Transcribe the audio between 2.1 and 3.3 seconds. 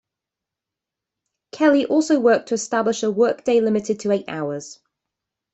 worked to establish a